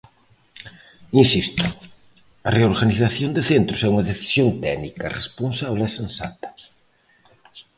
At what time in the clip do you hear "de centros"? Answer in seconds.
3.33-3.79